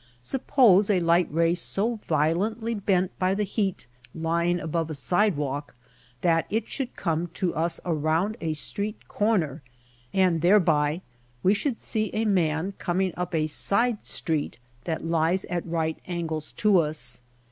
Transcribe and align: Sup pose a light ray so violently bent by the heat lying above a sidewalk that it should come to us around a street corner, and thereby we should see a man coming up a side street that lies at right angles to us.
Sup 0.19 0.47
pose 0.47 0.89
a 0.89 0.99
light 0.99 1.27
ray 1.31 1.53
so 1.53 1.97
violently 2.01 2.73
bent 2.73 3.11
by 3.19 3.35
the 3.35 3.43
heat 3.43 3.85
lying 4.15 4.59
above 4.59 4.89
a 4.89 4.95
sidewalk 4.95 5.75
that 6.21 6.47
it 6.49 6.67
should 6.67 6.95
come 6.95 7.27
to 7.35 7.53
us 7.53 7.79
around 7.85 8.35
a 8.41 8.53
street 8.53 9.07
corner, 9.07 9.61
and 10.11 10.41
thereby 10.41 11.03
we 11.43 11.53
should 11.53 11.79
see 11.79 12.09
a 12.15 12.25
man 12.25 12.73
coming 12.79 13.13
up 13.15 13.35
a 13.35 13.45
side 13.45 14.01
street 14.01 14.57
that 14.85 15.05
lies 15.05 15.45
at 15.45 15.63
right 15.67 15.99
angles 16.07 16.51
to 16.53 16.79
us. 16.79 17.21